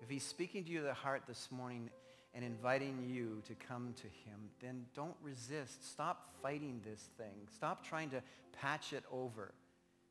[0.00, 1.90] If he's speaking to you the heart this morning
[2.34, 5.90] and inviting you to come to him, then don't resist.
[5.90, 7.48] Stop fighting this thing.
[7.52, 8.22] Stop trying to
[8.60, 9.52] patch it over.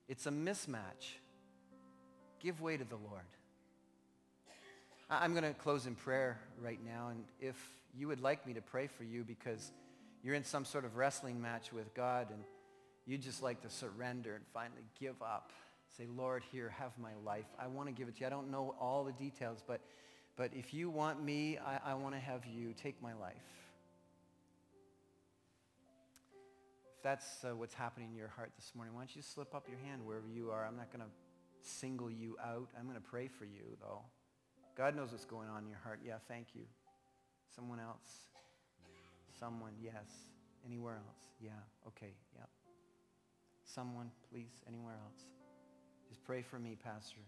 [0.10, 1.20] It's a mismatch.
[2.42, 3.24] Give way to the Lord.
[5.10, 7.56] I'm going to close in prayer right now, and if
[7.96, 9.72] you would like me to pray for you because
[10.24, 12.44] you're in some sort of wrestling match with God and
[13.06, 15.52] you just like to surrender and finally give up,
[15.96, 17.46] say, Lord, here, have my life.
[17.60, 18.28] I want to give it to you.
[18.28, 19.82] I don't know all the details, but,
[20.36, 23.36] but if you want me, I, I want to have you take my life.
[26.98, 29.68] If that's uh, what's happening in your heart this morning, why don't you slip up
[29.70, 30.66] your hand wherever you are?
[30.66, 31.12] I'm not going to
[31.62, 32.70] single you out.
[32.76, 34.02] I'm going to pray for you, though.
[34.76, 36.02] God knows what's going on in your heart.
[36.06, 36.64] Yeah, thank you.
[37.56, 38.28] Someone else?
[39.40, 40.28] Someone, yes.
[40.66, 41.24] Anywhere else?
[41.40, 41.52] Yeah,
[41.88, 42.50] okay, yep.
[43.64, 45.26] Someone, please, anywhere else?
[46.10, 47.22] Just pray for me, Pastor.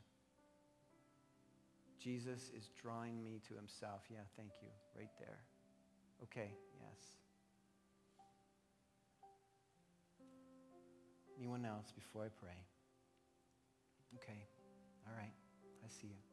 [2.04, 4.02] Jesus is drawing me to himself.
[4.10, 4.70] Yeah, thank you.
[4.96, 5.40] Right there.
[6.24, 7.00] Okay, yes.
[11.38, 12.58] Anyone else before I pray?
[14.16, 14.46] Okay,
[15.08, 15.34] all right.
[15.84, 16.27] I see you.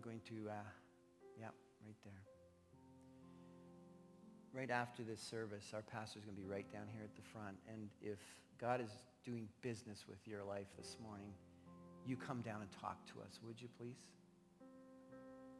[0.00, 0.54] I'm going to, uh,
[1.38, 1.48] yeah,
[1.84, 2.22] right there.
[4.54, 7.58] Right after this service, our pastor's going to be right down here at the front.
[7.68, 8.18] And if
[8.58, 8.88] God is
[9.26, 11.34] doing business with your life this morning,
[12.06, 13.98] you come down and talk to us, would you please?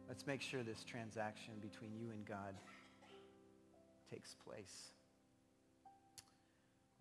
[0.09, 2.55] Let's make sure this transaction between you and God
[4.11, 4.93] takes place.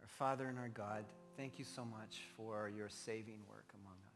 [0.02, 1.06] Our Father and our God,
[1.38, 4.09] thank you so much for your saving work among us.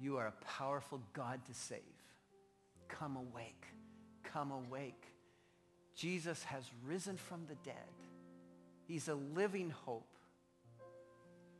[0.00, 1.80] You are a powerful God to save.
[2.88, 3.64] Come awake.
[4.24, 5.02] Come awake.
[5.94, 7.74] Jesus has risen from the dead.
[8.86, 10.08] He's a living hope.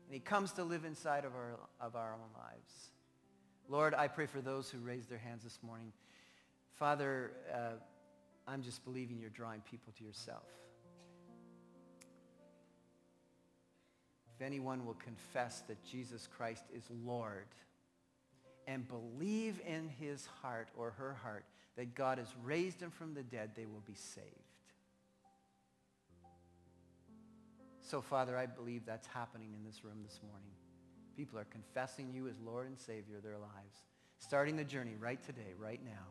[0.05, 2.91] And he comes to live inside of our, of our own lives.
[3.67, 5.91] Lord, I pray for those who raised their hands this morning.
[6.75, 7.71] Father, uh,
[8.47, 10.47] I'm just believing you're drawing people to yourself.
[14.35, 17.47] If anyone will confess that Jesus Christ is Lord
[18.67, 21.45] and believe in his heart or her heart
[21.77, 24.27] that God has raised him from the dead, they will be saved.
[27.81, 30.51] So, Father, I believe that's happening in this room this morning.
[31.15, 33.85] People are confessing you as Lord and Savior of their lives,
[34.19, 36.05] starting the journey right today, right now.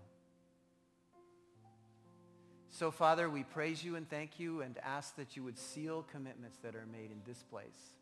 [2.70, 6.58] So, Father, we praise you and thank you and ask that you would seal commitments
[6.62, 7.95] that are made in this place.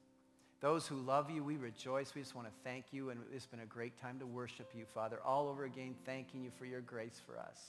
[0.65, 2.15] Those who love you, we rejoice.
[2.15, 4.87] We just want to thank you, and it's been a great time to worship you,
[4.87, 7.61] Father, all over again, thanking you for your grace for us.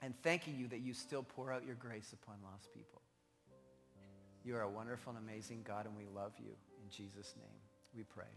[0.00, 3.02] And thanking you that you still pour out your grace upon lost people.
[4.44, 6.52] You are a wonderful and amazing God, and we love you.
[6.80, 7.58] In Jesus' name
[7.92, 8.30] we pray.